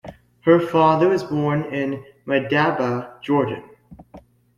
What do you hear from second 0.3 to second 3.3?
Her father was born in Madaba,